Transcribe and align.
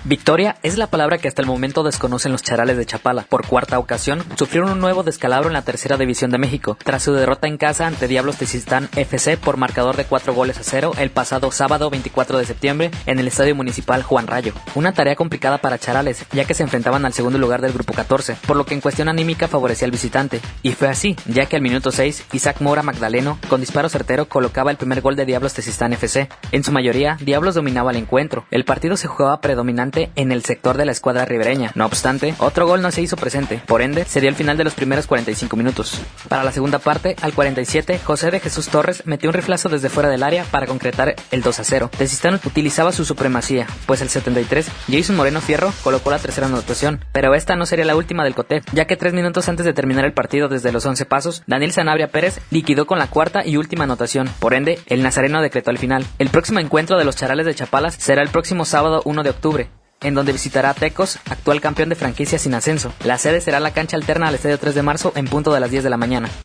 Victoria 0.08 0.58
es 0.62 0.78
la 0.78 0.86
palabra 0.86 1.18
que 1.18 1.28
hasta 1.28 1.42
el 1.42 1.48
momento 1.48 1.82
desconocen 1.82 2.32
los 2.32 2.44
charales 2.44 2.78
de 2.78 2.86
Chapala. 2.86 3.24
Por 3.24 3.48
cuarta 3.48 3.80
ocasión, 3.80 4.24
sufrieron 4.36 4.70
un 4.70 4.80
nuevo 4.80 5.02
descalabro 5.02 5.48
en 5.48 5.54
la 5.54 5.64
tercera 5.64 5.98
división 5.98 6.30
de 6.30 6.38
México, 6.38 6.78
tras 6.84 7.02
su 7.02 7.14
derrota 7.14 7.48
en 7.48 7.58
casa 7.58 7.88
ante 7.88 8.08
Diablos 8.08 8.38
Tezistán 8.38 8.88
FC 8.96 9.36
por 9.36 9.58
marcador 9.58 9.98
de 9.98 10.06
4 10.06 10.36
goles 10.36 10.60
a 10.60 10.64
0 10.64 10.92
el 11.00 11.10
pasado 11.10 11.50
sábado 11.50 11.90
24 11.90 12.38
de 12.38 12.46
septiembre 12.46 12.92
en 13.08 13.18
el 13.18 13.28
Estadio 13.28 13.56
Municipal 13.56 14.04
Juan 14.04 14.28
Rayo. 14.28 14.54
Una 14.76 14.92
tarea 14.92 15.16
complicada 15.16 15.58
para 15.58 15.80
Charales, 15.80 16.24
ya 16.34 16.46
que 16.46 16.54
se 16.54 16.62
enfrentaban 16.62 17.04
al 17.04 17.14
segundo 17.14 17.40
lugar 17.40 17.62
del 17.62 17.74
grupo 17.74 17.94
14, 17.94 18.38
por 18.46 18.58
lo 18.58 18.66
que 18.68 18.76
en 18.76 18.82
cuestión 18.82 19.10
anímica 19.10 19.48
favorecía 19.48 19.88
al 19.88 19.92
visitante. 19.92 20.40
Y 20.62 20.74
fue 20.74 20.88
así, 20.88 21.16
ya 21.26 21.48
que 21.48 21.56
al 21.56 21.64
minuto 21.64 21.92
6, 21.92 22.26
Isaac 22.32 22.58
Mora 22.62 22.84
Magdaleno, 22.84 23.40
con 23.50 23.60
disparo 23.60 23.90
certero, 23.90 24.30
colocaba 24.30 24.70
el 24.70 24.78
primer 24.78 25.02
gol 25.02 25.16
de 25.16 25.26
Diablos 25.26 25.56
Tezistán 25.56 25.94
FC. 25.94 26.30
En 26.52 26.64
su 26.64 26.72
mayoría, 26.72 27.18
Diablos 27.22 27.56
dominaba 27.56 27.90
el 27.90 27.98
encuentro. 27.98 28.46
El 28.52 28.66
partido 28.66 28.98
se 28.98 29.08
jugaba 29.08 29.42
predominante 29.42 29.95
en 30.16 30.32
el 30.32 30.44
sector 30.44 30.78
de 30.78 30.86
la 30.86 30.92
escuadra 30.92 31.26
ribereña. 31.26 31.72
No 31.76 31.86
obstante, 31.86 32.36
otro 32.40 32.68
gol 32.68 32.82
no 32.82 32.92
se 32.92 33.02
hizo 33.02 33.16
presente. 33.18 33.62
Por 33.66 33.82
ende, 33.82 34.06
sería 34.06 34.30
el 34.30 34.36
final 34.36 34.58
de 34.58 34.64
los 34.64 34.74
primeros 34.74 35.08
45 35.08 35.56
minutos. 35.56 36.02
Para 36.30 36.44
la 36.44 36.52
segunda 36.52 36.80
parte, 36.80 37.16
al 37.22 37.34
47, 37.34 38.00
José 38.04 38.32
de 38.32 38.40
Jesús 38.40 38.68
Torres 38.68 39.04
metió 39.06 39.30
un 39.30 39.34
riflazo 39.34 39.70
desde 39.70 39.90
fuera 39.90 40.10
del 40.10 40.24
área 40.24 40.44
para 40.46 40.68
concretar 40.68 41.16
el 41.32 41.42
2 41.42 41.60
a 41.60 41.64
0. 41.64 41.92
Desistano 41.98 42.40
utilizaba 42.46 42.92
su 42.92 43.06
supremacía, 43.06 43.68
pues 43.86 44.02
el 44.02 44.10
73, 44.10 44.68
Jason 44.90 45.16
Moreno 45.16 45.42
Fierro 45.42 45.74
colocó 45.84 46.12
la 46.12 46.20
tercera 46.20 46.48
anotación. 46.48 47.04
Pero 47.12 47.34
esta 47.34 47.56
no 47.56 47.66
sería 47.66 47.86
la 47.86 47.96
última 47.96 48.24
del 48.24 48.36
Cotet, 48.36 48.64
ya 48.74 48.86
que 48.86 48.98
tres 48.98 49.14
minutos 49.14 49.50
antes 49.50 49.66
de 49.66 49.74
terminar 49.74 50.06
el 50.06 50.14
partido 50.14 50.48
desde 50.48 50.72
los 50.72 50.86
11 50.86 51.06
pasos, 51.06 51.44
Daniel 51.48 51.72
Sanabria 51.72 52.10
Pérez 52.10 52.40
liquidó 52.52 52.86
con 52.86 53.00
la 53.00 53.08
cuarta 53.08 53.46
y 53.46 53.58
última 53.58 53.86
anotación. 53.86 54.30
Por 54.40 54.54
ende, 54.54 54.80
el 54.88 55.04
Nazareno 55.04 55.42
decretó 55.42 55.72
el 55.72 55.78
final. 55.78 56.06
El 56.20 56.30
próximo 56.30 56.60
encuentro 56.60 56.98
de 56.98 57.06
los 57.06 57.16
Charales 57.16 57.46
de 57.46 57.56
Chapalas 57.56 57.96
será 57.96 58.22
el 58.22 58.30
próximo 58.30 58.66
sábado 58.66 59.02
1 59.06 59.24
de 59.24 59.30
octubre, 59.30 59.70
en 60.06 60.14
donde 60.14 60.32
visitará 60.32 60.70
a 60.70 60.74
Tecos, 60.74 61.20
actual 61.30 61.62
campeón 61.62 61.90
de 61.90 61.96
franquicia 61.96 62.38
sin 62.38 62.54
ascenso. 62.54 62.94
La 63.04 63.18
sede 63.18 63.42
será 63.42 63.60
la 63.60 63.74
cancha 63.74 63.98
alterna 63.98 64.28
al 64.28 64.36
Estadio 64.36 64.60
3 64.60 64.76
de 64.76 64.82
marzo 64.84 65.12
en 65.16 65.26
punto 65.26 65.54
de 65.54 65.60
las 65.60 65.72
10 65.72 65.84
de 65.84 65.90
la 65.90 65.98
mañana. 65.98 66.30